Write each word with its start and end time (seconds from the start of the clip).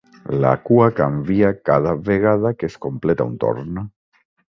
La 0.45 0.53
cua 0.69 0.87
canvia 1.01 1.53
cada 1.71 1.93
vegada 2.09 2.55
que 2.59 2.71
es 2.73 2.81
completa 2.89 3.33
un 3.33 3.41
torn. 3.47 3.83